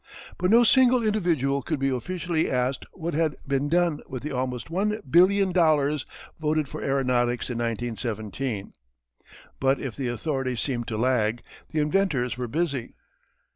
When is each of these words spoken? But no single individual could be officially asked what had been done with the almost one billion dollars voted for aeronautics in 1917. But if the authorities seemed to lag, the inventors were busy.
But 0.39 0.49
no 0.49 0.63
single 0.63 1.03
individual 1.03 1.61
could 1.61 1.77
be 1.77 1.89
officially 1.89 2.49
asked 2.49 2.87
what 2.91 3.13
had 3.13 3.35
been 3.45 3.69
done 3.69 4.01
with 4.07 4.23
the 4.23 4.31
almost 4.31 4.71
one 4.71 4.99
billion 5.07 5.51
dollars 5.51 6.07
voted 6.39 6.67
for 6.67 6.81
aeronautics 6.81 7.51
in 7.51 7.59
1917. 7.59 8.73
But 9.59 9.79
if 9.79 9.95
the 9.95 10.07
authorities 10.07 10.59
seemed 10.59 10.87
to 10.87 10.97
lag, 10.97 11.43
the 11.69 11.81
inventors 11.81 12.35
were 12.35 12.47
busy. 12.47 12.95